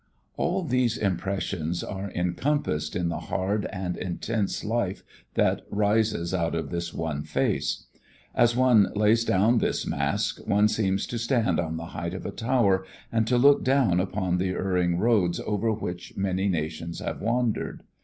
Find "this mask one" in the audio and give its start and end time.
9.59-10.67